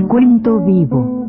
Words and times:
Recuento 0.00 0.60
vivo. 0.64 1.26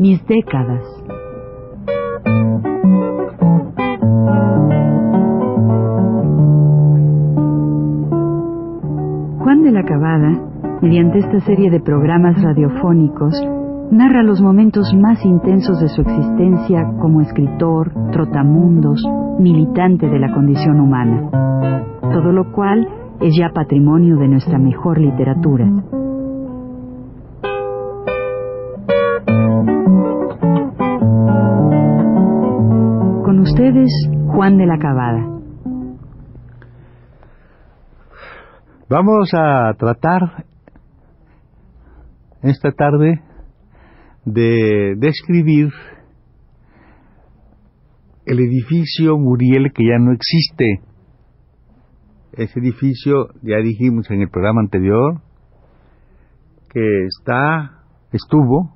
Mis 0.00 0.26
décadas. 0.26 0.82
Juan 9.38 9.62
de 9.62 9.70
la 9.70 9.84
Cabada, 9.84 10.36
mediante 10.82 11.20
esta 11.20 11.38
serie 11.42 11.70
de 11.70 11.78
programas 11.78 12.42
radiofónicos, 12.42 13.32
narra 13.90 14.22
los 14.22 14.40
momentos 14.40 14.92
más 14.94 15.24
intensos 15.24 15.80
de 15.80 15.88
su 15.88 16.02
existencia 16.02 16.84
como 17.00 17.20
escritor, 17.20 17.92
trotamundos, 18.12 19.02
militante 19.38 20.08
de 20.08 20.18
la 20.18 20.32
condición 20.32 20.80
humana, 20.80 21.30
todo 22.00 22.32
lo 22.32 22.52
cual 22.52 22.88
es 23.20 23.34
ya 23.36 23.50
patrimonio 23.50 24.16
de 24.16 24.28
nuestra 24.28 24.58
mejor 24.58 24.98
literatura. 25.00 25.66
Con 33.24 33.40
ustedes, 33.40 33.90
Juan 34.28 34.58
de 34.58 34.66
la 34.66 34.78
Cabada. 34.78 35.34
Vamos 38.88 39.30
a 39.34 39.72
tratar 39.78 40.44
esta 42.42 42.70
tarde 42.72 43.23
de 44.24 44.94
describir 44.96 45.70
el 48.26 48.38
edificio 48.38 49.18
Muriel 49.18 49.72
que 49.72 49.84
ya 49.86 49.98
no 49.98 50.12
existe. 50.12 50.80
Ese 52.32 52.58
edificio, 52.58 53.28
ya 53.42 53.58
dijimos 53.58 54.10
en 54.10 54.22
el 54.22 54.30
programa 54.30 54.62
anterior, 54.62 55.20
que 56.70 57.06
está, 57.06 57.84
estuvo 58.12 58.74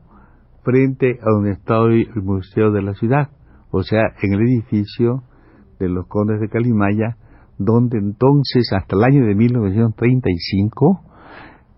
frente 0.62 1.18
a 1.22 1.30
donde 1.30 1.52
está 1.52 1.80
hoy 1.80 2.08
el 2.14 2.22
Museo 2.22 2.70
de 2.70 2.83
la 2.83 2.94
Ciudad, 2.94 3.30
o 3.70 3.83
sea, 3.83 4.02
en 4.22 4.34
el 4.34 4.40
edificio 4.42 5.24
de 5.80 5.88
los 5.88 6.06
condes 6.06 6.40
de 6.40 6.48
Calimaya, 6.48 7.16
donde 7.58 7.98
entonces, 7.98 8.70
hasta 8.72 8.96
el 8.96 9.02
año 9.02 9.27
de 9.27 9.34
1935, 9.34 11.00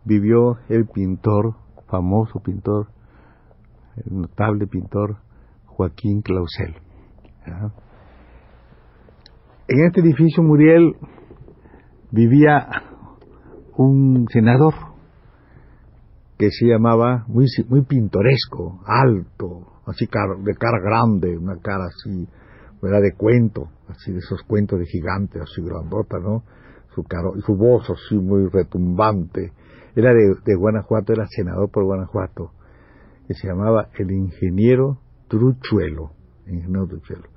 vivió 0.04 0.56
el 0.68 0.86
pintor, 0.86 1.54
famoso 1.88 2.40
pintor, 2.40 2.88
el 3.96 4.20
notable 4.20 4.66
pintor 4.66 5.16
Joaquín 5.66 6.22
Clausel. 6.22 6.74
En 9.68 9.84
este 9.86 10.00
edificio 10.00 10.42
Muriel 10.42 10.96
vivía 12.10 12.66
un 13.76 14.26
senador 14.30 14.74
que 16.38 16.50
se 16.50 16.66
llamaba 16.66 17.24
muy, 17.28 17.46
muy 17.68 17.82
pintoresco, 17.84 18.80
alto, 18.86 19.82
así 19.86 20.06
de 20.06 20.54
cara 20.54 20.78
grande, 20.82 21.36
una 21.36 21.56
cara 21.60 21.84
así, 21.84 22.26
era 22.82 23.00
de 23.00 23.12
cuento, 23.14 23.68
así 23.88 24.12
de 24.12 24.18
esos 24.18 24.42
cuentos 24.44 24.78
de 24.78 24.86
gigantes, 24.86 25.42
así 25.42 25.62
grandota, 25.62 26.18
¿no? 26.18 26.44
Su, 26.94 27.04
caro, 27.04 27.32
su 27.44 27.56
voz 27.56 27.88
así 27.90 28.16
muy 28.16 28.48
retumbante. 28.48 29.52
Era 29.94 30.12
de, 30.12 30.34
de 30.44 30.54
Guanajuato, 30.56 31.12
era 31.12 31.26
senador 31.26 31.70
por 31.70 31.84
Guanajuato 31.84 32.52
que 33.30 33.34
se 33.34 33.46
llamaba 33.46 33.90
El 33.96 34.10
Ingeniero 34.10 34.98
Truchuelo, 35.28 36.10
Ingeniero 36.48 36.88
Truchuelo, 36.88 37.28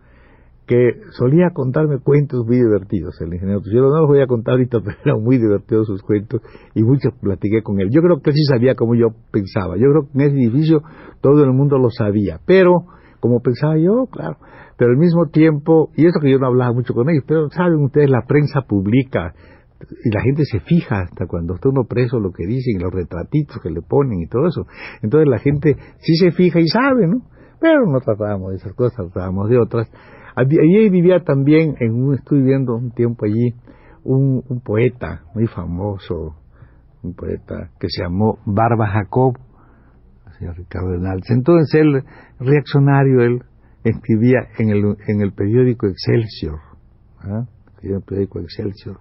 que 0.65 1.01
solía 1.11 1.51
contarme 1.53 1.99
cuentos 1.99 2.47
muy 2.47 2.55
divertidos. 2.55 3.21
El 3.21 3.31
Ingeniero 3.31 3.61
Truchuelo 3.61 3.91
no 3.91 3.99
los 3.99 4.07
voy 4.07 4.21
a 4.21 4.25
contar 4.25 4.53
ahorita, 4.53 4.79
pero 4.83 4.97
eran 5.05 5.21
muy 5.21 5.37
divertidos 5.37 5.85
sus 5.85 6.01
cuentos 6.01 6.41
y 6.73 6.81
muchos 6.81 7.13
platiqué 7.21 7.61
con 7.61 7.79
él. 7.79 7.91
Yo 7.91 8.01
creo 8.01 8.21
que 8.21 8.31
él 8.31 8.35
sí 8.35 8.43
sabía 8.45 8.73
como 8.73 8.95
yo 8.95 9.09
pensaba. 9.29 9.75
Yo 9.77 9.85
creo 9.91 10.07
que 10.07 10.17
en 10.17 10.21
ese 10.21 10.35
edificio 10.35 10.81
todo 11.21 11.43
el 11.43 11.53
mundo 11.53 11.77
lo 11.77 11.91
sabía, 11.91 12.39
pero 12.43 12.85
como 13.19 13.41
pensaba 13.41 13.77
yo, 13.77 14.07
claro. 14.11 14.37
Pero 14.79 14.89
al 14.89 14.97
mismo 14.97 15.27
tiempo, 15.27 15.91
y 15.95 16.07
eso 16.07 16.19
que 16.19 16.31
yo 16.31 16.39
no 16.39 16.47
hablaba 16.47 16.73
mucho 16.73 16.95
con 16.95 17.07
ellos, 17.11 17.23
pero 17.27 17.51
saben 17.51 17.83
ustedes, 17.83 18.09
la 18.09 18.25
prensa 18.27 18.61
publica 18.67 19.35
y 20.03 20.09
la 20.09 20.21
gente 20.21 20.43
se 20.45 20.59
fija 20.59 21.01
hasta 21.01 21.27
cuando 21.27 21.55
está 21.55 21.69
uno 21.69 21.85
preso 21.85 22.19
lo 22.19 22.31
que 22.31 22.45
dicen, 22.45 22.81
los 22.81 22.93
retratitos 22.93 23.57
que 23.61 23.69
le 23.69 23.81
ponen 23.81 24.21
y 24.21 24.27
todo 24.27 24.47
eso. 24.47 24.65
Entonces 25.01 25.27
la 25.29 25.39
gente 25.39 25.75
sí 25.99 26.15
se 26.15 26.31
fija 26.31 26.59
y 26.59 26.67
sabe, 26.67 27.07
¿no? 27.07 27.21
Pero 27.59 27.85
no 27.85 27.99
tratábamos 27.99 28.51
de 28.51 28.57
esas 28.57 28.73
cosas, 28.73 29.11
tratábamos 29.11 29.49
de 29.49 29.57
otras. 29.57 29.89
Allí 30.35 30.89
vivía 30.89 31.23
también, 31.23 31.75
en 31.79 32.13
estoy 32.13 32.39
viviendo 32.39 32.75
un 32.75 32.91
tiempo 32.91 33.25
allí, 33.25 33.53
un, 34.03 34.43
poeta 34.65 35.23
muy 35.33 35.47
famoso, 35.47 36.35
un 37.03 37.13
poeta 37.13 37.69
que 37.79 37.87
se 37.89 38.03
llamó 38.03 38.39
Barba 38.45 38.87
Jacob, 38.87 39.37
señor 40.39 40.57
Ricardo 40.57 40.93
Hernández. 40.93 41.29
Entonces 41.29 41.73
él, 41.79 42.03
reaccionario, 42.39 43.21
él 43.21 43.43
escribía 43.83 44.39
en 44.57 44.69
el, 44.69 44.97
en 45.07 45.21
el 45.21 45.33
periódico 45.33 45.87
Excelsior, 45.87 46.59
¿ah? 47.19 47.45
el 47.81 48.01
periódico 48.01 48.39
Excelsior 48.39 48.97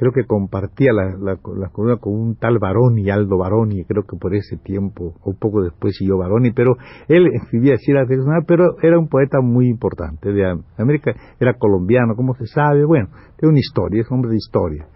creo 0.00 0.12
que 0.12 0.24
compartía 0.24 0.94
la, 0.94 1.14
la, 1.20 1.36
columna 1.68 1.98
con 1.98 2.14
un 2.14 2.34
tal 2.34 2.58
Baroni, 2.58 3.10
Aldo 3.10 3.36
Baroni, 3.36 3.84
creo 3.84 4.04
que 4.04 4.16
por 4.16 4.34
ese 4.34 4.56
tiempo, 4.56 5.12
o 5.20 5.30
un 5.32 5.36
poco 5.36 5.60
después 5.60 5.94
siguió 5.94 6.16
Baroni, 6.16 6.52
pero 6.52 6.78
él 7.06 7.26
escribía 7.34 7.74
así 7.74 7.92
la 7.92 8.06
personal, 8.06 8.44
pero 8.48 8.76
era 8.80 8.98
un 8.98 9.08
poeta 9.08 9.42
muy 9.42 9.68
importante 9.68 10.32
de 10.32 10.58
América, 10.78 11.12
era 11.38 11.52
colombiano, 11.52 12.16
como 12.16 12.34
se 12.34 12.46
sabe, 12.46 12.86
bueno, 12.86 13.08
tiene 13.36 13.50
una 13.50 13.58
historia, 13.58 14.00
es 14.00 14.10
hombre 14.10 14.30
de 14.30 14.36
historia, 14.38 14.86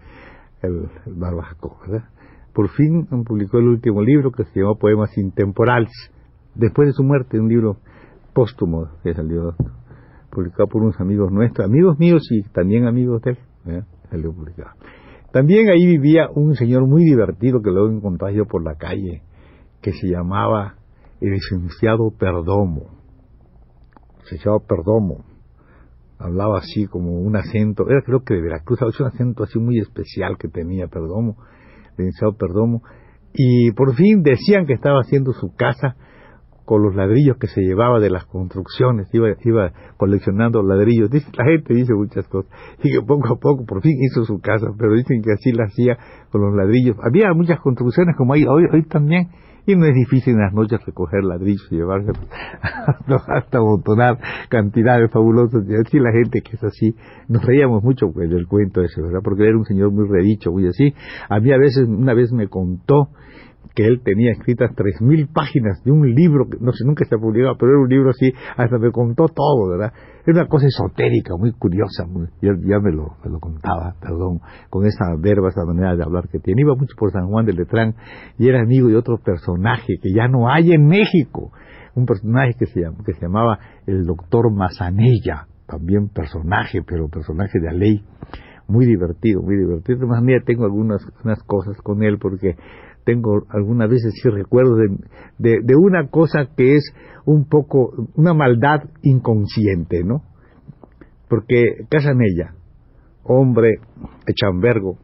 el, 0.63 0.89
el 1.05 1.13
¿verdad? 1.13 2.09
Por 2.51 2.69
fin 2.69 3.05
publicó 3.27 3.59
el 3.59 3.67
último 3.67 4.01
libro 4.01 4.31
que 4.31 4.45
se 4.45 4.59
llamó 4.59 4.75
Poemas 4.75 5.15
Intemporales, 5.19 5.93
después 6.55 6.87
de 6.87 6.93
su 6.93 7.03
muerte, 7.03 7.39
un 7.39 7.47
libro 7.47 7.77
póstumo 8.33 8.87
que 9.03 9.13
salió, 9.13 9.53
publicado 10.31 10.67
por 10.67 10.81
unos 10.81 10.99
amigos 10.99 11.31
nuestros, 11.31 11.67
amigos 11.67 11.99
míos 11.99 12.23
y 12.31 12.41
también 12.49 12.87
amigos 12.87 13.21
de 13.21 13.37
él, 13.65 13.85
También 15.31 15.69
ahí 15.69 15.85
vivía 15.85 16.29
un 16.33 16.55
señor 16.55 16.87
muy 16.87 17.03
divertido 17.03 17.61
que 17.61 17.69
luego 17.69 17.89
encontré 17.89 18.33
yo 18.33 18.45
por 18.45 18.63
la 18.63 18.75
calle, 18.75 19.21
que 19.81 19.91
se 19.91 20.07
llamaba 20.07 20.75
el 21.19 21.31
licenciado 21.31 22.11
Perdomo. 22.17 22.91
Se 24.23 24.37
llamaba 24.37 24.63
Perdomo. 24.65 25.25
Hablaba 26.17 26.59
así 26.59 26.85
como 26.87 27.19
un 27.19 27.35
acento, 27.35 27.83
era 27.89 28.01
creo 28.01 28.23
que 28.23 28.35
de 28.35 28.41
Veracruz, 28.41 28.79
un 28.81 29.07
acento 29.07 29.43
así 29.43 29.59
muy 29.59 29.79
especial 29.79 30.37
que 30.37 30.47
tenía 30.47 30.87
Perdomo, 30.87 31.35
licenciado 31.97 32.37
Perdomo. 32.37 32.81
Y 33.33 33.71
por 33.73 33.93
fin 33.95 34.23
decían 34.23 34.65
que 34.65 34.73
estaba 34.73 34.99
haciendo 35.01 35.33
su 35.33 35.53
casa 35.53 35.97
con 36.65 36.81
los 36.83 36.95
ladrillos 36.95 37.37
que 37.37 37.47
se 37.47 37.61
llevaba 37.61 37.99
de 37.99 38.09
las 38.09 38.25
construcciones, 38.25 39.07
iba, 39.13 39.29
iba 39.43 39.71
coleccionando 39.97 40.63
ladrillos. 40.63 41.09
Dice, 41.09 41.29
la 41.37 41.45
gente 41.45 41.73
dice 41.73 41.93
muchas 41.93 42.27
cosas, 42.27 42.51
y 42.83 42.91
que 42.91 43.01
poco 43.01 43.33
a 43.33 43.39
poco 43.39 43.65
por 43.65 43.81
fin 43.81 43.93
hizo 44.01 44.25
su 44.25 44.39
casa, 44.39 44.67
pero 44.77 44.93
dicen 44.93 45.21
que 45.21 45.31
así 45.31 45.51
la 45.51 45.65
hacía 45.65 45.97
con 46.31 46.41
los 46.41 46.55
ladrillos. 46.55 46.97
Había 47.03 47.33
muchas 47.33 47.59
construcciones 47.59 48.15
como 48.17 48.33
hay 48.33 48.45
hoy, 48.45 48.65
hoy 48.71 48.83
también, 48.83 49.29
y 49.67 49.75
no 49.75 49.85
es 49.85 49.95
difícil 49.95 50.35
en 50.35 50.41
las 50.41 50.53
noches 50.53 50.79
recoger 50.85 51.23
ladrillos 51.23 51.67
y 51.71 51.75
llevarse 51.75 52.11
hasta 53.27 53.57
amontonar 53.57 54.19
cantidades 54.49 55.11
fabulosas. 55.11 55.63
Y 55.67 55.75
así 55.75 55.99
la 55.99 56.11
gente 56.11 56.41
que 56.41 56.55
es 56.55 56.63
así, 56.63 56.95
nos 57.27 57.43
reíamos 57.43 57.83
mucho 57.83 58.11
pues, 58.13 58.29
del 58.29 58.47
cuento 58.47 58.81
ese, 58.81 59.01
¿verdad? 59.01 59.21
Porque 59.23 59.43
era 59.47 59.57
un 59.57 59.65
señor 59.65 59.91
muy 59.91 60.07
redicho, 60.07 60.51
muy 60.51 60.67
así. 60.67 60.93
A 61.29 61.39
mí 61.39 61.51
a 61.51 61.57
veces, 61.57 61.87
una 61.87 62.13
vez 62.13 62.31
me 62.31 62.47
contó 62.47 63.09
que 63.75 63.85
él 63.85 64.01
tenía 64.03 64.31
escritas 64.31 64.71
tres 64.75 65.01
mil 65.01 65.27
páginas 65.27 65.83
de 65.83 65.91
un 65.91 66.15
libro 66.15 66.47
que 66.49 66.57
no 66.59 66.71
sé, 66.71 66.85
nunca 66.85 67.03
se 67.05 67.15
ha 67.15 67.19
publicado, 67.19 67.57
pero 67.59 67.73
era 67.73 67.81
un 67.81 67.89
libro 67.89 68.09
así, 68.09 68.33
hasta 68.55 68.77
me 68.77 68.91
contó 68.91 69.27
todo, 69.27 69.69
¿verdad? 69.69 69.93
Era 70.25 70.41
una 70.41 70.47
cosa 70.47 70.65
esotérica, 70.65 71.35
muy 71.37 71.51
curiosa, 71.51 72.05
muy, 72.07 72.27
ya, 72.41 72.53
ya 72.65 72.79
me, 72.79 72.91
lo, 72.91 73.17
me 73.23 73.29
lo 73.29 73.39
contaba, 73.39 73.95
perdón, 74.01 74.39
con 74.69 74.85
esa 74.85 75.05
verba, 75.19 75.49
esa 75.49 75.65
manera 75.65 75.95
de 75.95 76.03
hablar 76.03 76.29
que 76.29 76.39
tiene. 76.39 76.61
Iba 76.61 76.75
mucho 76.75 76.95
por 76.97 77.11
San 77.11 77.27
Juan 77.27 77.45
de 77.45 77.53
Letrán 77.53 77.95
y 78.39 78.47
era 78.47 78.61
amigo 78.61 78.87
de 78.87 78.95
otro 78.95 79.17
personaje 79.17 79.97
que 80.01 80.13
ya 80.13 80.27
no 80.27 80.49
hay 80.49 80.71
en 80.71 80.87
México, 80.87 81.51
un 81.95 82.05
personaje 82.05 82.53
que 82.57 82.65
se, 82.67 82.81
que 83.05 83.13
se 83.13 83.21
llamaba 83.21 83.59
el 83.85 84.05
doctor 84.05 84.51
Mazanella, 84.51 85.47
también 85.67 86.09
personaje, 86.09 86.81
pero 86.87 87.09
personaje 87.09 87.59
de 87.59 87.65
la 87.65 87.73
ley 87.73 88.03
muy 88.67 88.85
divertido, 88.85 89.41
muy 89.41 89.57
divertido. 89.57 90.07
Más 90.07 90.23
mía 90.23 90.39
tengo 90.45 90.65
algunas 90.65 91.05
unas 91.23 91.41
cosas 91.43 91.77
con 91.81 92.03
él 92.03 92.17
porque 92.19 92.55
tengo 93.05 93.45
algunas 93.49 93.89
veces 93.89 94.13
sí 94.21 94.29
recuerdo 94.29 94.75
de, 95.37 95.59
de, 95.63 95.75
una 95.75 96.09
cosa 96.09 96.49
que 96.57 96.75
es 96.75 96.93
un 97.25 97.47
poco 97.47 98.09
una 98.15 98.33
maldad 98.33 98.81
inconsciente, 99.03 100.03
¿no? 100.03 100.23
Porque 101.29 101.85
Casanella, 101.89 102.55
hombre 103.23 103.75
echambergo, 104.27 104.97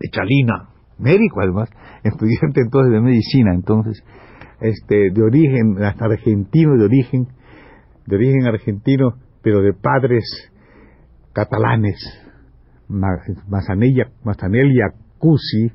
echalina, 0.00 0.68
médico 0.98 1.40
además, 1.40 1.70
estudiante 2.04 2.60
entonces 2.60 2.92
de 2.92 3.00
medicina, 3.00 3.54
entonces, 3.54 4.02
este, 4.60 5.10
de 5.10 5.22
origen, 5.22 5.82
hasta 5.82 6.04
argentino 6.06 6.76
de 6.76 6.84
origen, 6.84 7.28
de 8.06 8.16
origen 8.16 8.46
argentino, 8.46 9.14
pero 9.42 9.62
de 9.62 9.72
padres 9.72 10.24
catalanes, 11.32 11.98
Mazanelia, 12.88 14.10
Mazanelia 14.24 14.92
Cusi, 15.18 15.70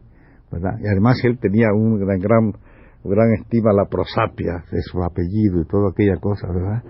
¿verdad? 0.56 0.80
Y 0.82 0.88
además 0.88 1.20
él 1.24 1.38
tenía 1.38 1.68
un 1.74 2.00
gran, 2.00 2.20
gran, 2.20 2.54
gran 3.04 3.34
estima 3.34 3.72
a 3.72 3.74
la 3.74 3.86
prosapia 3.86 4.64
de 4.72 4.82
su 4.82 5.04
apellido 5.04 5.62
y 5.62 5.66
toda 5.66 5.90
aquella 5.92 6.18
cosa, 6.18 6.48
¿verdad? 6.48 6.84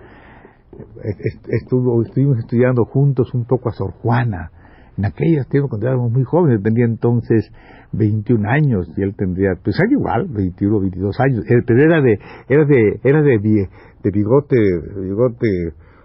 Estuvo, 1.48 2.02
estuvimos 2.02 2.38
estudiando 2.38 2.84
juntos 2.84 3.34
un 3.34 3.44
poco 3.44 3.70
a 3.70 3.72
Sor 3.72 3.92
Juana, 4.02 4.50
en 4.96 5.04
aquellos 5.04 5.46
tiempos 5.48 5.70
cuando 5.70 5.88
éramos 5.88 6.12
muy 6.12 6.24
jóvenes, 6.24 6.62
tenía 6.62 6.84
entonces 6.84 7.50
21 7.92 8.48
años 8.48 8.88
y 8.96 9.02
él 9.02 9.14
tendría, 9.16 9.50
pues 9.62 9.76
era 9.78 9.90
igual, 9.90 10.26
21 10.28 10.76
o 10.76 10.80
22 10.80 11.20
años, 11.20 11.44
pero 11.66 11.82
era 11.82 12.00
de, 12.00 12.18
era 12.48 12.64
de, 12.64 13.00
era 13.02 13.22
de, 13.22 13.38
de 13.38 14.10
bigote, 14.10 14.56
bigote 15.02 15.48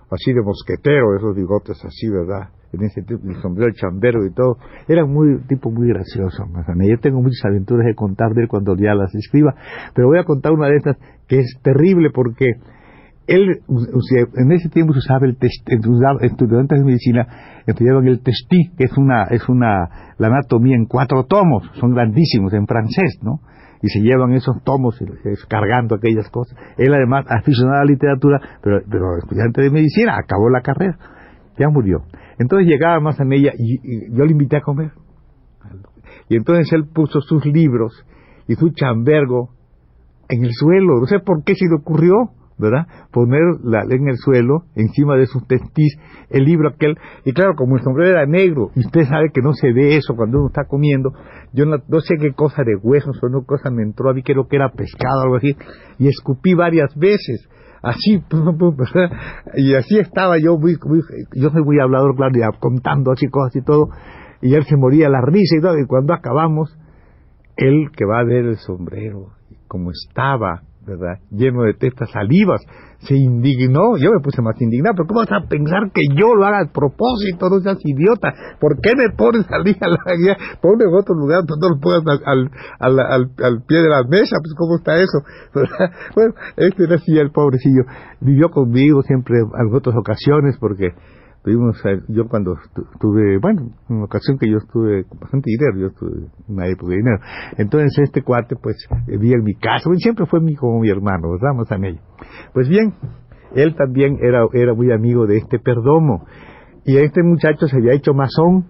así 0.09 0.33
de 0.33 0.41
mosquetero, 0.41 1.15
esos 1.15 1.35
bigotes 1.35 1.77
así, 1.85 2.09
¿verdad? 2.09 2.49
En 2.73 2.83
ese 2.83 3.01
tipo, 3.01 3.19
el 3.27 3.41
sombrero 3.41 3.73
chambero 3.73 4.25
y 4.25 4.33
todo. 4.33 4.57
Era 4.87 5.05
muy, 5.05 5.39
tipo 5.47 5.71
muy 5.71 5.89
gracioso, 5.89 6.45
Yo 6.45 6.97
tengo 6.99 7.21
muchas 7.21 7.45
aventuras 7.45 7.85
de 7.85 7.95
contar 7.95 8.33
de 8.33 8.43
él 8.43 8.47
cuando 8.47 8.75
ya 8.77 8.95
las 8.95 9.13
escriba, 9.13 9.53
pero 9.93 10.07
voy 10.07 10.19
a 10.19 10.23
contar 10.23 10.53
una 10.53 10.67
de 10.67 10.77
estas 10.77 10.97
que 11.27 11.39
es 11.39 11.59
terrible 11.61 12.09
porque 12.13 12.53
él, 13.27 13.61
en 14.35 14.51
ese 14.51 14.69
tiempo 14.69 14.93
se 14.93 14.99
usaba 14.99 15.25
el 15.25 15.37
estudiantes 15.39 16.79
de 16.79 16.85
medicina 16.85 17.27
estudiaban 17.65 18.07
el 18.07 18.21
testí, 18.21 18.71
que 18.77 18.85
es 18.85 18.97
una, 18.97 19.25
es 19.29 19.47
una, 19.47 20.15
la 20.17 20.27
anatomía 20.27 20.75
en 20.75 20.85
cuatro 20.85 21.25
tomos, 21.25 21.69
son 21.79 21.93
grandísimos 21.93 22.53
en 22.53 22.65
francés, 22.67 23.19
¿no? 23.21 23.39
Y 23.83 23.87
se 23.87 24.01
llevan 24.01 24.33
esos 24.33 24.61
tomos 24.63 24.99
cargando 25.47 25.95
aquellas 25.95 26.29
cosas. 26.29 26.55
Él 26.77 26.93
además 26.93 27.25
aficionado 27.29 27.77
a 27.77 27.85
la 27.85 27.91
literatura, 27.91 28.39
pero 28.61 29.17
estudiante 29.17 29.61
de 29.61 29.71
medicina, 29.71 30.17
acabó 30.17 30.49
la 30.49 30.61
carrera, 30.61 30.97
ya 31.57 31.69
murió. 31.69 32.03
Entonces 32.39 32.67
llegaba 32.67 32.99
más 32.99 33.19
en 33.19 33.33
ella 33.33 33.51
y 33.57 33.79
yo 34.15 34.25
le 34.25 34.31
invité 34.31 34.57
a 34.57 34.61
comer. 34.61 34.91
Y 36.29 36.35
entonces 36.35 36.71
él 36.73 36.85
puso 36.87 37.21
sus 37.21 37.45
libros 37.45 38.05
y 38.47 38.55
su 38.55 38.69
chambergo 38.69 39.49
en 40.29 40.45
el 40.45 40.53
suelo, 40.53 40.99
no 40.99 41.05
sé 41.05 41.19
por 41.19 41.43
qué 41.43 41.55
se 41.55 41.65
le 41.65 41.75
ocurrió 41.75 42.31
¿verdad? 42.61 42.85
Poner 43.11 43.41
la, 43.63 43.81
en 43.89 44.07
el 44.07 44.17
suelo, 44.17 44.65
encima 44.75 45.17
de 45.17 45.25
sus 45.25 45.45
testis, 45.47 45.97
el 46.29 46.45
libro 46.45 46.69
aquel. 46.69 46.95
Y 47.25 47.33
claro, 47.33 47.55
como 47.55 47.75
el 47.75 47.83
sombrero 47.83 48.11
era 48.11 48.25
negro, 48.27 48.69
y 48.75 48.81
usted 48.81 49.05
sabe 49.05 49.31
que 49.33 49.41
no 49.41 49.53
se 49.53 49.73
ve 49.73 49.97
eso 49.97 50.15
cuando 50.15 50.37
uno 50.37 50.47
está 50.47 50.65
comiendo, 50.65 51.11
yo 51.53 51.65
no, 51.65 51.77
sé 52.01 52.15
qué 52.19 52.31
cosa 52.33 52.63
de 52.63 52.75
huesos 52.75 53.17
o 53.21 53.29
no 53.29 53.43
cosa 53.45 53.71
me 53.71 53.81
entró 53.81 54.11
a 54.11 54.13
mí, 54.13 54.21
creo 54.21 54.47
que 54.47 54.57
era 54.57 54.71
pescado 54.71 55.21
o 55.21 55.23
algo 55.23 55.35
así, 55.37 55.55
y 55.97 56.07
escupí 56.07 56.53
varias 56.53 56.95
veces. 56.95 57.49
Así, 57.81 58.23
y 59.55 59.75
así 59.75 59.97
estaba 59.97 60.37
yo, 60.37 60.57
muy, 60.57 60.75
yo 61.33 61.49
soy 61.49 61.63
muy 61.63 61.79
hablador, 61.79 62.15
claro, 62.15 62.33
contando 62.59 63.11
así 63.11 63.27
cosas 63.27 63.55
y 63.55 63.63
todo, 63.63 63.89
y 64.41 64.53
él 64.53 64.63
se 64.65 64.77
moría 64.77 65.09
la 65.09 65.21
risa 65.21 65.57
y 65.57 65.61
todo, 65.61 65.79
y 65.79 65.87
cuando 65.87 66.13
acabamos, 66.13 66.77
él 67.57 67.89
que 67.95 68.05
va 68.05 68.19
a 68.19 68.23
ver 68.23 68.45
el 68.45 68.57
sombrero, 68.57 69.29
como 69.67 69.91
estaba, 69.91 70.61
¿verdad? 70.85 71.19
Lleno 71.29 71.63
de 71.63 71.73
testas 71.73 72.09
salivas. 72.11 72.61
Se 72.99 73.15
indignó, 73.15 73.97
yo 73.97 74.11
me 74.11 74.19
puse 74.21 74.41
más 74.41 74.59
indignado, 74.61 74.93
pero 74.95 75.07
¿cómo 75.07 75.21
vas 75.21 75.31
a 75.31 75.47
pensar 75.47 75.91
que 75.91 76.03
yo 76.15 76.35
lo 76.35 76.45
haga 76.45 76.61
a 76.61 76.71
propósito? 76.71 77.49
No 77.49 77.59
seas 77.59 77.77
idiota. 77.83 78.33
¿Por 78.59 78.79
qué 78.79 78.91
me 78.95 79.09
pones 79.15 79.45
salir 79.47 79.75
a 79.81 79.89
la 79.89 80.15
guía? 80.15 80.37
Ponme 80.61 80.85
en 80.85 80.93
otro 80.93 81.15
lugar, 81.15 81.41
no 81.47 81.69
lo 81.69 81.79
pongas 81.79 82.03
al, 82.25 82.51
al, 82.79 82.99
al, 82.99 83.31
al, 83.43 83.63
pie 83.65 83.81
de 83.81 83.89
la 83.89 84.03
mesa, 84.03 84.37
pues 84.41 84.53
¿cómo 84.57 84.77
está 84.77 84.97
eso? 84.97 85.19
Bueno, 86.15 86.33
este 86.57 86.83
era 86.83 86.95
así 86.95 87.17
el 87.17 87.31
pobrecillo. 87.31 87.83
Vivió 88.19 88.49
conmigo 88.49 89.01
siempre 89.01 89.37
en 89.39 89.73
otras 89.73 89.95
ocasiones 89.95 90.57
porque 90.59 90.89
tuvimos, 91.43 91.81
yo 92.07 92.27
cuando 92.27 92.55
tuve, 92.99 93.37
bueno, 93.39 93.71
una 93.89 94.05
ocasión 94.05 94.37
que 94.37 94.49
yo 94.49 94.57
estuve 94.57 95.05
bastante 95.19 95.49
dinero, 95.49 95.77
yo 95.77 95.87
estuve 95.87 96.27
una 96.47 96.67
época 96.67 96.89
de 96.89 96.97
dinero. 96.97 97.19
Entonces 97.57 97.97
este 98.03 98.21
cuate, 98.21 98.55
pues, 98.55 98.75
vivía 99.07 99.35
en 99.35 99.43
mi 99.43 99.55
casa, 99.55 99.89
siempre 99.97 100.25
fue 100.25 100.39
mi, 100.39 100.55
como 100.55 100.79
mi 100.79 100.89
hermano, 100.89 101.31
¿verdad? 101.31 101.51
en 101.77 101.85
ella. 101.85 102.01
Pues 102.53 102.69
bien, 102.69 102.93
él 103.55 103.75
también 103.75 104.17
era, 104.21 104.45
era 104.53 104.73
muy 104.73 104.91
amigo 104.91 105.25
de 105.25 105.37
este 105.37 105.59
Perdomo. 105.59 106.25
Y 106.85 106.97
este 106.97 107.21
muchacho 107.23 107.67
se 107.67 107.77
había 107.77 107.93
hecho 107.93 108.13
masón, 108.13 108.65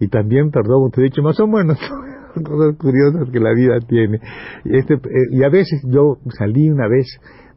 y 0.00 0.08
también 0.08 0.50
Perdomo 0.50 0.90
se 0.92 1.00
había 1.00 1.08
hecho 1.08 1.22
masón, 1.22 1.50
bueno, 1.50 1.74
cosas 2.34 2.76
curiosas 2.78 3.30
que 3.30 3.40
la 3.40 3.52
vida 3.52 3.78
tiene. 3.86 4.18
Este, 4.64 4.94
eh, 4.94 5.28
y 5.32 5.44
a 5.44 5.48
veces 5.48 5.82
yo 5.88 6.18
salí 6.38 6.70
una 6.70 6.88
vez 6.88 7.06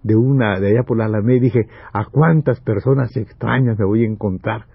de 0.06 0.16
una, 0.16 0.60
de 0.60 0.70
allá 0.70 0.84
por 0.84 0.98
la 0.98 1.06
Alameda, 1.06 1.38
y 1.38 1.40
dije, 1.40 1.68
¿a 1.92 2.06
cuántas 2.06 2.62
personas 2.62 3.18
extrañas 3.18 3.80
me 3.80 3.86
voy 3.86 4.04
a 4.04 4.08
encontrar? 4.08 4.66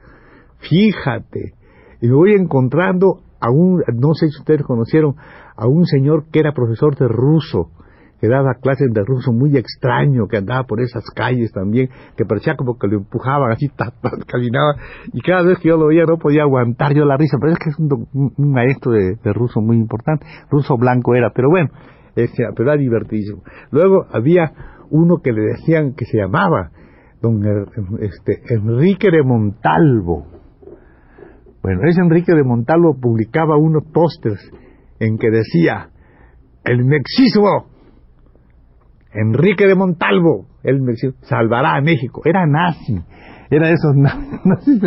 Fíjate, 0.59 1.55
y 2.01 2.09
me 2.09 2.15
voy 2.15 2.35
encontrando 2.35 3.21
a 3.41 3.49
un, 3.51 3.81
no 3.95 4.15
sé 4.15 4.29
si 4.29 4.41
ustedes 4.41 4.65
conocieron, 4.65 5.15
a 5.57 5.69
un 5.69 5.87
señor 5.87 6.25
que 6.33 6.41
era 6.41 6.53
profesor 6.53 6.97
de 6.97 7.07
ruso, 7.07 7.71
que 8.21 8.27
daba 8.27 8.55
clases 8.61 8.93
de 8.93 9.05
ruso 9.05 9.33
muy 9.33 9.57
extraño, 9.57 10.27
que 10.27 10.37
andaba 10.37 10.65
por 10.65 10.81
esas 10.81 11.05
calles 11.15 11.53
también, 11.53 11.89
que 12.17 12.25
parecía 12.25 12.57
como 12.57 12.77
que 12.77 12.89
lo 12.89 12.99
empujaban 12.99 13.53
así, 13.53 13.71
caminaba, 14.27 14.75
y 15.13 15.21
cada 15.21 15.43
vez 15.43 15.59
que 15.61 15.69
yo 15.69 15.77
lo 15.77 15.87
veía 15.87 16.07
no 16.07 16.19
podía 16.19 16.43
aguantar 16.43 16.93
yo 16.93 17.05
la 17.05 17.17
risa, 17.17 17.39
pero 17.41 17.53
es 17.53 17.59
que 17.61 17.71
es 17.71 17.79
un, 17.79 18.33
maestro 18.37 18.91
de, 18.91 19.33
ruso 19.33 19.61
muy 19.61 19.77
importante, 19.77 20.27
ruso 20.51 20.77
blanco 20.77 21.15
era, 21.15 21.31
pero 21.33 21.51
bueno, 21.51 21.71
ese, 22.17 22.43
pero 22.57 22.73
era 22.73 22.81
divertidísimo. 22.81 23.43
Luego 23.71 24.07
había 24.11 24.53
uno 24.91 25.19
que 25.23 25.33
le 25.33 25.43
decían 25.43 25.95
que 25.95 26.05
se 26.05 26.19
llamaba 26.19 26.71
don 27.21 27.43
este, 28.01 28.41
Enrique 28.55 29.11
de 29.11 29.23
Montalvo. 29.23 30.27
Bueno, 31.63 31.83
ese 31.87 32.01
Enrique 32.01 32.35
de 32.35 32.43
Montalvo 32.43 32.99
publicaba 32.99 33.57
unos 33.59 33.85
pósters 33.93 34.41
en 34.99 35.19
que 35.19 35.31
decía, 35.31 35.91
el 36.65 36.85
mexismo, 36.85 37.67
Enrique 39.13 39.67
de 39.67 39.75
Montalvo, 39.75 40.47
el 40.63 40.81
mexismo, 40.81 41.19
salvará 41.23 41.77
a 41.77 41.81
México. 41.81 42.23
Era 42.25 42.47
nazi, 42.47 43.03
era 43.51 43.71
esos 43.71 43.95
nazis, 44.45 44.81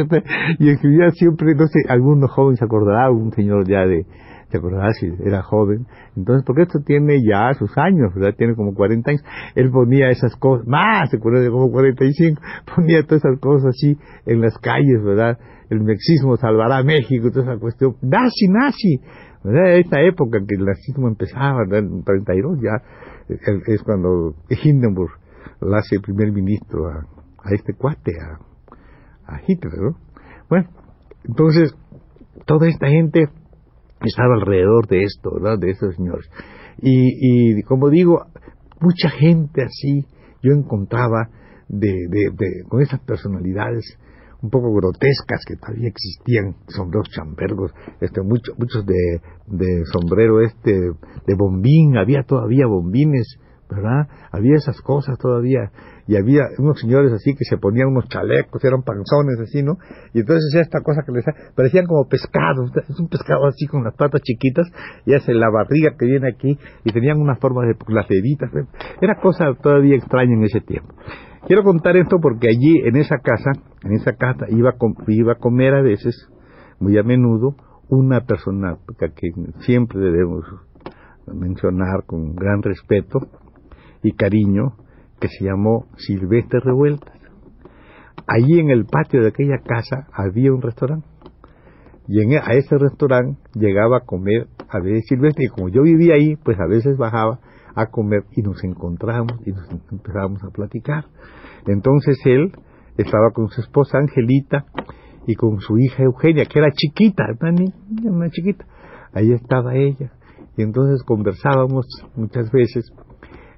y 0.60 0.70
escribía 0.70 1.12
siempre, 1.12 1.54
no 1.56 1.68
sé, 1.68 1.82
algunos 1.90 2.32
jóvenes 2.32 2.60
se 2.60 2.66
acordará, 2.66 3.12
un 3.12 3.32
señor 3.34 3.68
ya 3.68 3.86
de 3.86 4.06
¿te 4.54 4.60
acordás? 4.60 4.96
Si 5.00 5.08
era 5.26 5.42
joven. 5.42 5.88
Entonces, 6.16 6.44
porque 6.46 6.62
esto 6.62 6.80
tiene 6.86 7.18
ya 7.28 7.52
sus 7.56 7.76
años, 7.76 8.14
¿verdad? 8.14 8.36
Tiene 8.38 8.54
como 8.54 8.76
40 8.76 9.10
años. 9.10 9.24
Él 9.56 9.72
ponía 9.72 10.10
esas 10.10 10.36
cosas, 10.36 10.68
más, 10.68 11.10
se 11.10 11.18
acuerda 11.18 11.42
de 11.42 11.50
como 11.50 11.72
45, 11.72 12.40
ponía 12.76 13.02
todas 13.02 13.26
esas 13.26 13.40
cosas 13.40 13.70
así 13.70 13.98
en 14.28 14.42
las 14.42 14.56
calles, 14.60 15.04
¿verdad? 15.04 15.40
El 15.72 15.82
mexismo 15.82 16.38
salvará 16.38 16.78
a 16.78 16.84
México, 16.84 17.32
toda 17.32 17.54
esa 17.54 17.60
cuestión. 17.60 17.96
Nazi, 18.04 18.48
nazi. 18.48 19.02
¿verdad? 19.44 19.78
Esta 19.78 20.02
época 20.02 20.38
que 20.48 20.56
el 20.56 20.66
nazismo 20.66 21.08
empezaba, 21.08 21.66
¿verdad? 21.68 21.80
En 21.80 22.04
32 22.04 22.60
ya, 22.62 22.84
es 23.66 23.82
cuando 23.82 24.36
Hindenburg 24.50 25.12
lo 25.62 25.76
hace 25.76 26.00
primer 26.00 26.32
ministro 26.32 26.90
a, 26.90 27.08
a 27.44 27.54
este 27.56 27.74
cuate, 27.74 28.12
a, 28.22 29.34
a 29.34 29.42
Hitler, 29.48 29.82
¿no? 29.82 29.98
Bueno, 30.48 30.70
entonces, 31.26 31.76
toda 32.46 32.68
esta 32.68 32.88
gente 32.88 33.30
estaba 34.04 34.36
alrededor 34.36 34.88
de 34.88 35.04
esto, 35.04 35.32
¿verdad? 35.34 35.60
De 35.60 35.72
esos 35.72 35.96
señores. 35.96 36.30
Y, 36.82 37.58
y 37.60 37.64
como 37.64 37.90
digo, 37.90 38.26
mucha 38.80 39.10
gente 39.10 39.64
así 39.64 40.06
yo 40.42 40.52
encontraba 40.52 41.30
de, 41.70 41.94
de, 42.10 42.64
con 42.68 42.82
esas 42.82 43.00
personalidades 43.02 43.98
un 44.42 44.50
poco 44.50 44.74
grotescas 44.74 45.40
que 45.48 45.56
todavía 45.56 45.88
existían, 45.88 46.56
sombreros 46.68 47.10
chambergos, 47.12 47.72
este, 48.02 48.22
muchos 48.22 48.60
muchos 48.60 48.86
de, 48.86 49.22
de 49.48 49.84
sombrero 49.86 50.42
este, 50.42 50.74
de 50.74 51.36
bombín, 51.36 51.98
había 51.98 52.24
todavía 52.24 52.68
bombines 52.68 53.38
¿verdad? 53.76 54.08
Había 54.32 54.56
esas 54.56 54.80
cosas 54.82 55.18
todavía. 55.18 55.72
Y 56.08 56.18
había 56.18 56.42
unos 56.58 56.80
señores 56.80 57.14
así 57.14 57.34
que 57.34 57.46
se 57.46 57.58
ponían 57.58 57.88
unos 57.88 58.10
chalecos, 58.10 58.64
eran 58.64 58.84
panzones 58.84 59.40
así, 59.42 59.64
¿no? 59.64 59.78
Y 60.14 60.20
entonces 60.20 60.54
esta 60.56 60.82
cosa 60.82 61.02
que 61.06 61.14
les 61.14 61.26
parecían 61.56 61.86
como 61.86 62.08
pescados, 62.08 62.72
es 62.76 63.00
un 63.00 63.08
pescado 63.08 63.48
así 63.48 63.68
con 63.68 63.84
las 63.84 63.96
patas 63.96 64.22
chiquitas, 64.22 64.68
y 65.06 65.14
hace 65.14 65.34
la 65.34 65.50
barriga 65.50 65.96
que 65.98 66.06
viene 66.06 66.28
aquí, 66.28 66.58
y 66.84 66.92
tenían 66.92 67.22
una 67.22 67.36
forma 67.36 67.66
de 67.66 67.76
las 67.88 68.08
deditas. 68.08 68.52
Era 69.02 69.16
cosa 69.22 69.54
todavía 69.62 69.96
extraña 69.96 70.34
en 70.34 70.44
ese 70.44 70.60
tiempo. 70.60 70.94
Quiero 71.48 71.64
contar 71.64 71.98
esto 71.98 72.18
porque 72.22 72.50
allí, 72.50 72.80
en 72.86 72.96
esa 72.96 73.18
casa, 73.18 73.52
en 73.84 73.94
esa 73.94 74.14
casa, 74.14 74.46
iba 74.50 74.72
a, 74.72 74.76
iba 75.08 75.34
a 75.34 75.38
comer 75.38 75.74
a 75.74 75.82
veces, 75.82 76.30
muy 76.80 76.98
a 76.98 77.04
menudo, 77.04 77.56
una 77.90 78.22
persona 78.22 78.78
que 78.98 79.32
siempre 79.60 80.00
debemos 80.00 80.46
mencionar 81.28 82.06
con 82.06 82.36
gran 82.36 82.62
respeto, 82.62 83.20
y 84.04 84.12
cariño 84.12 84.76
que 85.20 85.30
se 85.30 85.46
llamó 85.46 85.88
Silvestre 85.98 86.60
Revueltas. 86.60 87.18
Allí 88.28 88.60
en 88.60 88.70
el 88.70 88.86
patio 88.86 89.22
de 89.22 89.30
aquella 89.30 89.58
casa 89.66 90.08
había 90.14 90.54
un 90.54 90.62
restaurante. 90.62 91.08
Y 92.08 92.22
en, 92.22 92.34
e, 92.34 92.38
a 92.38 92.54
ese 92.54 92.78
restaurante 92.78 93.42
llegaba 93.54 93.98
a 93.98 94.02
comer 94.02 94.48
a 94.70 94.80
veces 94.80 95.06
Silvestre. 95.08 95.46
Y 95.46 95.48
como 95.48 95.70
yo 95.70 95.82
vivía 95.84 96.16
ahí, 96.16 96.36
pues 96.36 96.60
a 96.60 96.68
veces 96.68 96.98
bajaba 96.98 97.40
a 97.76 97.88
comer 97.88 98.24
y 98.32 98.42
nos 98.42 98.64
encontramos 98.64 99.34
y 99.46 99.52
nos 99.52 99.70
empezábamos 99.92 100.44
a 100.44 100.52
platicar. 100.52 101.06
Entonces 101.66 102.18
él 102.26 102.52
estaba 102.98 103.32
con 103.34 103.50
su 103.50 103.62
esposa 103.62 103.98
Angelita 103.98 104.66
y 105.26 105.36
con 105.36 105.60
su 105.60 105.78
hija 105.78 106.04
Eugenia, 106.04 106.46
que 106.46 106.60
era 106.60 106.72
chiquita, 106.72 107.24
una, 107.40 108.12
una 108.12 108.30
chiquita. 108.30 108.66
Ahí 109.14 109.32
estaba 109.32 109.76
ella. 109.76 110.12
Y 110.58 110.62
entonces 110.62 111.04
conversábamos 111.04 111.86
muchas 112.16 112.52
veces, 112.52 112.92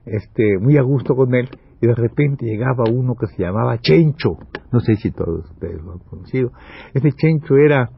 este, 0.06 0.58
muy 0.60 0.78
a 0.78 0.82
gusto 0.82 1.16
con 1.16 1.34
él, 1.36 1.50
y 1.82 1.88
de 1.88 1.96
repente 1.96 2.46
llegaba 2.46 2.84
uno 2.90 3.16
que 3.16 3.28
se 3.28 3.44
llamaba 3.44 3.78
Chencho. 3.80 4.38
No 4.72 4.80
sé 4.80 4.96
si 4.96 5.12
todos 5.12 5.50
ustedes 5.52 5.82
lo 5.84 5.94
han 5.94 6.00
conocido. 6.00 6.52
Ese 6.94 7.12
Chencho 7.12 7.58
era 7.58 7.90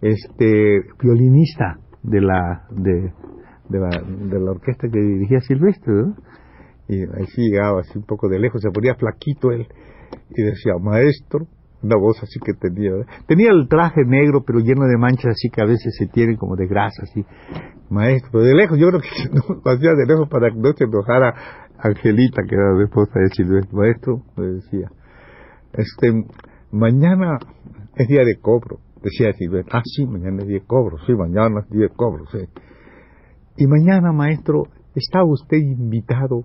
este 0.00 0.80
violinista 1.02 1.78
de 2.02 2.20
la 2.20 2.66
de, 2.70 3.12
la, 3.68 3.88
de 4.00 4.40
la 4.40 4.50
orquesta 4.50 4.88
que 4.88 5.00
dirigía 5.00 5.40
Silvestre, 5.40 5.92
Y 6.88 7.02
así 7.02 7.50
llegaba 7.50 7.80
así 7.80 7.98
un 7.98 8.04
poco 8.04 8.28
de 8.28 8.38
lejos, 8.38 8.62
se 8.62 8.70
ponía 8.70 8.94
flaquito 8.94 9.50
él 9.50 9.66
y 10.30 10.42
decía, 10.42 10.74
maestro, 10.80 11.46
una 11.82 11.96
voz 11.96 12.22
así 12.22 12.40
que 12.40 12.54
tenía. 12.54 12.92
Tenía 13.26 13.50
el 13.50 13.68
traje 13.68 14.04
negro, 14.04 14.42
pero 14.46 14.60
lleno 14.60 14.86
de 14.86 14.96
manchas 14.98 15.32
así 15.32 15.48
que 15.50 15.62
a 15.62 15.66
veces 15.66 15.94
se 15.96 16.06
tienen 16.06 16.36
como 16.36 16.56
de 16.56 16.66
grasa, 16.66 17.02
así. 17.02 17.24
Maestro, 17.90 18.40
de 18.40 18.54
lejos, 18.54 18.78
yo 18.78 18.88
creo 18.88 19.00
que 19.00 19.08
no, 19.32 19.60
lo 19.64 19.70
hacía 19.70 19.90
de 19.94 20.06
lejos 20.06 20.28
para 20.28 20.50
que 20.50 20.56
no 20.56 20.72
se 20.72 20.84
enojara 20.84 21.34
Angelita, 21.78 22.42
que 22.48 22.54
era 22.54 22.72
la 22.72 22.84
esposa 22.84 23.18
de 23.20 23.28
Silvestre. 23.28 23.76
Maestro, 23.76 24.22
me 24.36 24.46
decía, 24.46 24.90
este, 25.72 26.24
mañana 26.72 27.38
es 27.94 28.08
día 28.08 28.24
de 28.24 28.36
cobro. 28.40 28.78
Decía 29.02 29.32
Silvestre, 29.34 29.72
ah, 29.72 29.82
sí, 29.84 30.06
mañana 30.06 30.38
es 30.42 30.48
día 30.48 30.58
de 30.58 30.66
cobro, 30.66 30.96
sí, 31.06 31.12
mañana 31.12 31.60
es 31.60 31.70
día 31.70 31.82
de 31.82 31.90
cobro, 31.90 32.24
sí. 32.32 32.38
Y 33.58 33.66
mañana, 33.66 34.12
maestro, 34.12 34.64
está 34.94 35.22
usted 35.24 35.58
invitado 35.58 36.44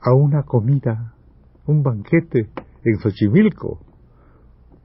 a 0.00 0.14
una 0.14 0.42
comida, 0.42 1.14
un 1.66 1.82
banquete 1.82 2.48
en 2.84 2.98
Xochimilco. 2.98 3.80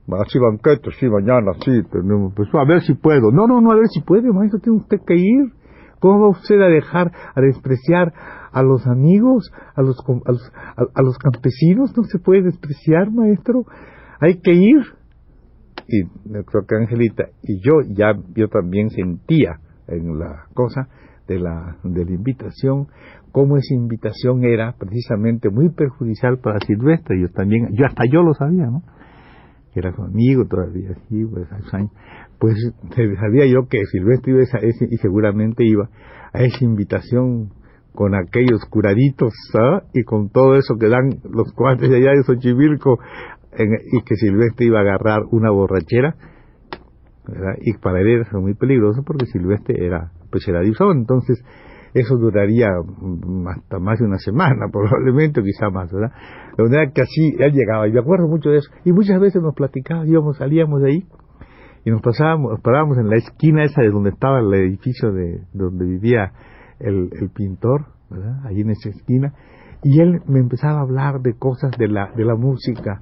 Así 0.07 0.39
banquete, 0.39 0.89
sí, 0.99 1.07
mañana, 1.07 1.53
sí, 1.63 1.71
tenemos, 1.91 2.33
pues 2.35 2.49
a 2.53 2.65
ver 2.65 2.81
si 2.81 2.95
puedo. 2.95 3.31
No, 3.31 3.47
no, 3.47 3.61
no, 3.61 3.71
a 3.71 3.75
ver 3.75 3.87
si 3.87 4.01
puede, 4.01 4.31
maestro, 4.31 4.59
tiene 4.59 4.79
usted 4.79 4.97
que 5.05 5.15
ir. 5.15 5.53
¿Cómo 5.99 6.21
va 6.21 6.29
usted 6.29 6.59
a 6.59 6.67
dejar, 6.67 7.11
a 7.35 7.41
despreciar 7.41 8.11
a 8.51 8.63
los 8.63 8.87
amigos, 8.87 9.51
a 9.75 9.83
los, 9.83 9.97
a 10.25 10.31
los, 10.31 10.51
a, 10.95 11.01
los 11.03 11.17
campesinos? 11.19 11.95
No 11.95 12.03
se 12.03 12.17
puede 12.17 12.41
despreciar, 12.41 13.11
maestro. 13.11 13.65
Hay 14.19 14.41
que 14.41 14.53
ir. 14.53 14.81
Y 15.87 16.03
creo 16.45 16.79
Angelita 16.79 17.25
y 17.43 17.59
yo 17.63 17.81
ya, 17.87 18.13
yo 18.35 18.47
también 18.47 18.89
sentía 18.89 19.59
en 19.87 20.17
la 20.17 20.45
cosa 20.53 20.87
de 21.27 21.39
la, 21.39 21.77
de 21.83 22.05
la 22.05 22.11
invitación, 22.11 22.87
cómo 23.31 23.57
esa 23.57 23.73
invitación 23.75 24.43
era 24.43 24.73
precisamente 24.77 25.49
muy 25.49 25.69
perjudicial 25.69 26.39
para 26.39 26.59
Silvestre. 26.65 27.19
Yo 27.21 27.29
también, 27.29 27.69
yo 27.73 27.85
hasta 27.85 28.03
yo 28.11 28.23
lo 28.23 28.33
sabía, 28.33 28.65
¿no? 28.65 28.81
Que 29.73 29.79
era 29.79 29.93
su 29.93 30.03
amigo 30.03 30.45
todavía, 30.47 30.95
sí, 31.07 31.25
pues, 31.25 31.47
pues 32.39 32.55
sabía 33.19 33.45
yo 33.45 33.67
que 33.69 33.79
Silvestre 33.85 34.33
iba 34.33 34.41
a 34.41 34.65
ese, 34.65 34.87
y 34.89 34.97
seguramente 34.97 35.63
iba 35.65 35.89
a 36.33 36.43
esa 36.43 36.63
invitación 36.63 37.51
con 37.93 38.15
aquellos 38.15 38.65
curaditos 38.69 39.33
¿ah? 39.59 39.83
y 39.93 40.03
con 40.03 40.29
todo 40.29 40.55
eso 40.55 40.75
que 40.79 40.87
dan 40.87 41.09
los 41.29 41.51
cuates 41.53 41.89
de 41.89 41.97
allá 41.97 42.11
de 42.11 42.23
Xochimilco 42.23 42.99
y 43.57 44.01
que 44.03 44.15
Silvestre 44.15 44.65
iba 44.65 44.79
a 44.79 44.81
agarrar 44.81 45.23
una 45.31 45.51
borrachera 45.51 46.15
y 47.61 47.73
para 47.77 47.99
él 47.99 48.07
era 48.07 48.39
muy 48.39 48.53
peligroso 48.53 49.03
porque 49.05 49.25
Silvestre 49.25 49.85
era 49.85 50.11
pues 50.31 50.47
era 50.47 50.61
entonces 50.61 51.43
eso 51.93 52.17
duraría 52.17 52.69
mm, 52.69 53.47
hasta 53.47 53.79
más 53.79 53.99
de 53.99 54.05
una 54.05 54.17
semana 54.17 54.67
probablemente 54.71 55.41
o 55.41 55.43
quizá 55.43 55.69
más, 55.69 55.91
¿verdad? 55.91 56.11
La 56.57 56.63
verdad 56.63 56.93
que 56.93 57.01
así 57.01 57.35
él 57.39 57.53
llegaba 57.53 57.87
y 57.87 57.91
me 57.91 57.99
acuerdo 57.99 58.27
mucho 58.27 58.49
de 58.49 58.57
eso. 58.57 58.71
Y 58.85 58.91
muchas 58.91 59.19
veces 59.19 59.41
nos 59.41 59.55
platicaba, 59.55 60.05
íbamos, 60.05 60.37
salíamos 60.37 60.81
de 60.81 60.89
ahí 60.89 61.07
y 61.83 61.91
nos 61.91 62.01
pasábamos, 62.01 62.59
parábamos 62.61 62.97
en 62.97 63.09
la 63.09 63.15
esquina 63.15 63.63
esa 63.63 63.81
de 63.81 63.89
donde 63.89 64.11
estaba 64.11 64.39
el 64.39 64.53
edificio 64.53 65.11
de 65.11 65.41
donde 65.53 65.85
vivía 65.85 66.31
el, 66.79 67.09
pintor, 67.33 67.85
¿verdad? 68.09 68.45
Allí 68.45 68.61
en 68.61 68.71
esa 68.71 68.89
esquina. 68.89 69.33
Y 69.83 69.99
él 69.99 70.21
me 70.27 70.39
empezaba 70.39 70.79
a 70.79 70.81
hablar 70.81 71.21
de 71.21 71.33
cosas 71.33 71.71
de 71.77 71.87
la 71.87 72.11
de 72.15 72.23
la 72.23 72.35
música. 72.35 73.01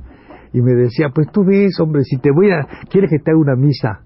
Y 0.53 0.61
me 0.61 0.73
decía, 0.73 1.09
pues 1.13 1.27
tú 1.31 1.43
ves, 1.43 1.79
hombre, 1.79 2.03
si 2.03 2.17
te 2.17 2.31
voy 2.31 2.51
a, 2.51 2.65
quieres 2.89 3.11
que 3.11 3.19
te 3.19 3.31
haga 3.31 3.39
una 3.39 3.55
misa, 3.55 4.01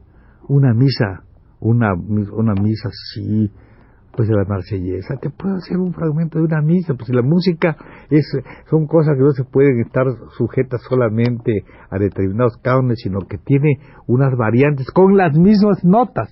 una 0.49 0.73
misa, 0.73 1.23
una, 1.59 1.93
una 1.93 2.53
misa, 2.53 2.89
sí, 3.13 3.49
pues 4.15 4.27
de 4.27 4.35
la 4.35 4.45
marsellesa, 4.45 5.17
te 5.17 5.31
puedo 5.31 5.55
hacer 5.55 5.77
un 5.77 5.91
fragmento 5.91 6.37
de 6.37 6.45
una 6.45 6.61
misa, 6.61 6.93
pues 6.93 7.09
la 7.09 7.23
música 7.23 7.75
es, 8.11 8.25
son 8.69 8.85
cosas 8.85 9.15
que 9.17 9.23
no 9.23 9.31
se 9.31 9.43
pueden 9.43 9.79
estar 9.79 10.05
sujetas 10.37 10.81
solamente 10.87 11.65
a 11.89 11.97
determinados 11.97 12.57
cánones, 12.57 12.99
sino 13.01 13.21
que 13.21 13.39
tiene 13.39 13.79
unas 14.05 14.37
variantes 14.37 14.91
con 14.91 15.17
las 15.17 15.35
mismas 15.37 15.83
notas 15.83 16.29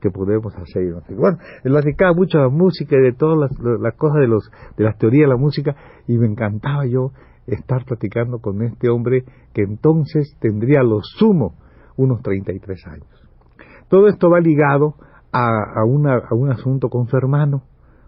que 0.00 0.10
podemos 0.10 0.54
hacer. 0.56 0.92
Bueno, 1.16 1.38
platicaba 1.62 2.14
mucho 2.14 2.38
de 2.38 2.44
la 2.44 2.50
música 2.50 2.96
y 2.96 3.02
de 3.02 3.12
todas 3.12 3.50
las, 3.60 3.94
cosas 3.94 4.20
de, 4.20 4.26
los, 4.26 4.50
de 4.76 4.84
las 4.84 4.98
teorías 4.98 5.28
de 5.28 5.34
la 5.34 5.40
música 5.40 5.76
y 6.08 6.18
me 6.18 6.26
encantaba 6.26 6.84
yo 6.86 7.12
estar 7.46 7.84
platicando 7.84 8.38
con 8.38 8.62
este 8.62 8.90
hombre 8.90 9.24
que 9.52 9.62
entonces 9.62 10.36
tendría 10.40 10.82
lo 10.82 11.00
sumo 11.02 11.54
unos 11.96 12.22
33 12.22 12.86
años. 12.86 13.28
Todo 13.88 14.08
esto 14.08 14.30
va 14.30 14.40
ligado 14.40 14.94
a, 15.32 15.84
una, 15.84 16.16
a 16.16 16.34
un 16.34 16.50
asunto 16.50 16.88
con 16.88 17.06
su 17.06 17.16
hermano, 17.16 17.62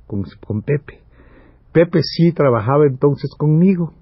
con, 0.07 0.25
con 0.47 0.63
Pepe. 0.63 1.01
Pepe 1.73 2.01
sí 2.03 2.33
trabajaba 2.33 2.87
entonces 2.87 3.31
conmigo. 3.37 3.93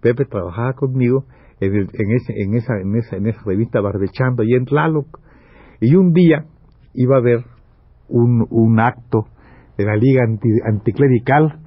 Pepe 0.00 0.24
trabajaba 0.24 0.74
conmigo 0.74 1.24
en, 1.60 1.74
en, 1.74 2.10
ese, 2.12 2.32
en, 2.36 2.54
esa, 2.54 2.78
en, 2.80 2.96
esa, 2.96 3.16
en 3.16 3.26
esa 3.26 3.42
revista 3.44 3.80
Bardechando 3.80 4.42
y 4.42 4.54
en 4.54 4.64
Tlaloc. 4.64 5.20
Y 5.80 5.94
un 5.94 6.12
día 6.12 6.46
iba 6.94 7.16
a 7.16 7.18
haber 7.18 7.44
un, 8.08 8.46
un 8.50 8.80
acto 8.80 9.26
de 9.76 9.84
la 9.84 9.96
Liga 9.96 10.22
Anticlerical 10.66 11.58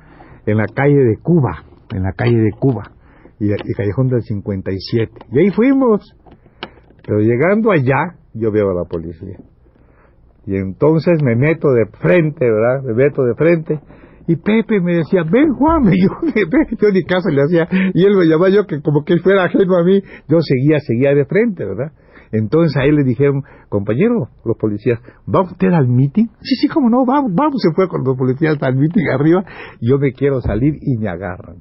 en 0.46 0.58
la 0.58 0.66
calle 0.68 0.98
de 0.98 1.18
Cuba, 1.18 1.64
en 1.94 2.04
la 2.04 2.12
calle 2.14 2.38
de 2.38 2.52
Cuba, 2.52 2.92
y, 3.40 3.52
y 3.52 3.74
Callejón 3.76 4.08
del 4.08 4.22
57. 4.22 5.12
Y 5.32 5.40
ahí 5.40 5.50
fuimos. 5.52 6.16
Pero 7.06 7.20
llegando 7.20 7.72
allá, 7.72 8.16
yo 8.34 8.52
veo 8.52 8.70
a 8.70 8.74
la 8.74 8.86
policía. 8.86 9.38
Y 10.46 10.56
entonces 10.58 11.22
me 11.24 11.36
meto 11.36 11.72
de 11.72 11.86
frente, 12.00 12.46
¿verdad? 12.46 12.84
Me 12.84 12.94
meto 12.94 13.24
de 13.24 13.36
frente. 13.36 13.80
Y 14.28 14.38
Pepe 14.38 14.80
me 14.80 14.98
decía, 14.98 15.24
ven 15.30 15.54
Juan, 15.54 15.84
y 15.94 16.02
yo, 16.02 16.10
yo 16.80 16.90
ni 16.92 17.04
caso 17.04 17.30
le 17.30 17.42
hacía. 17.42 17.68
Y 17.94 18.06
él 18.06 18.16
me 18.16 18.26
llamaba 18.26 18.50
yo 18.50 18.66
que 18.66 18.82
como 18.82 19.04
que 19.04 19.18
fuera 19.20 19.46
ajeno 19.46 19.78
a 19.78 19.84
mí. 19.84 20.02
Yo 20.28 20.40
seguía, 20.42 20.80
seguía 20.80 21.14
de 21.14 21.26
frente, 21.26 21.66
¿verdad? 21.66 21.92
Entonces 22.32 22.76
a 22.78 22.86
él 22.86 22.96
le 22.96 23.04
dijeron, 23.04 23.44
compañero, 23.70 24.30
los 24.44 24.58
policías, 24.58 25.00
¿va 25.28 25.42
usted 25.42 25.68
al 25.68 25.88
meeting? 25.88 26.26
Sí, 26.42 26.56
sí, 26.56 26.68
cómo 26.68 26.90
no, 26.90 27.06
vamos, 27.06 27.32
vamos. 27.36 27.62
Se 27.62 27.72
fue 27.74 27.88
con 27.88 28.04
los 28.04 28.18
policías 28.18 28.58
al 28.62 28.76
meeting 28.76 29.08
arriba. 29.14 29.44
Yo 29.80 30.00
me 30.00 30.14
quiero 30.14 30.42
salir 30.42 30.74
y 30.82 30.98
me 30.98 31.10
agarran. 31.10 31.58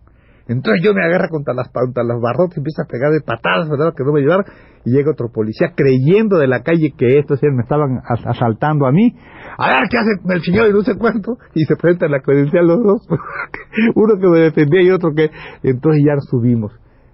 Entonces 0.53 0.83
yo 0.85 0.93
me 0.95 1.05
agarro 1.05 1.29
contra 1.31 1.55
las, 1.55 1.69
contra 1.71 2.05
las 2.05 2.21
barrotes, 2.21 2.59
empiezo 2.59 2.83
a 2.83 2.87
pegar 2.87 3.11
de 3.11 3.21
patadas, 3.21 3.69
¿verdad? 3.69 3.95
Que 3.97 4.05
no 4.05 4.13
me 4.13 4.21
ayudaron. 4.21 4.45
Y 4.85 4.91
llega 4.91 5.13
otro 5.13 5.31
policía 5.33 5.73
creyendo 5.75 6.39
de 6.39 6.49
la 6.49 6.63
calle 6.63 6.93
que 6.97 7.19
estos 7.19 7.41
me 7.43 7.63
estaban 7.63 8.01
asaltando 8.05 8.87
a 8.87 8.93
mí. 8.93 9.15
A 9.57 9.69
ver, 9.75 9.89
¿qué 9.89 9.99
hace 9.99 10.11
el 10.29 10.43
señor 10.43 10.69
y 10.69 10.73
no 10.73 10.83
sé 10.83 10.97
cuánto? 10.97 11.39
Y 11.55 11.65
se 11.65 11.77
presentan 11.77 12.11
la 12.11 12.21
credencial 12.21 12.67
los 12.67 12.83
dos. 12.83 13.09
Uno 13.95 14.19
que 14.19 14.29
me 14.29 14.41
defendía 14.41 14.83
y 14.83 14.91
otro 14.91 15.13
que... 15.15 15.31
Entonces 15.63 16.03
ya 16.05 16.19
subimos. 16.21 16.73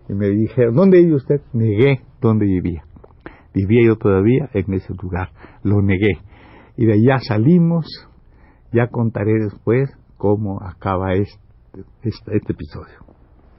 Y 0.08 0.14
me 0.14 0.28
dijeron, 0.28 0.74
¿dónde 0.74 0.98
vive 0.98 1.16
usted? 1.16 1.40
Negué 1.52 2.00
dónde 2.20 2.46
vivía. 2.46 2.82
Vivía 3.54 3.86
yo 3.86 3.96
todavía 3.96 4.48
en 4.54 4.72
ese 4.72 4.94
lugar. 5.02 5.28
Lo 5.62 5.82
negué. 5.82 6.18
Y 6.76 6.86
de 6.86 6.94
allá 6.94 7.18
salimos. 7.20 7.86
Ya 8.72 8.88
contaré 8.88 9.32
después 9.44 9.90
cómo 10.16 10.60
acaba 10.62 11.14
este, 11.14 11.38
este, 12.02 12.36
este 12.36 12.52
episodio. 12.52 13.07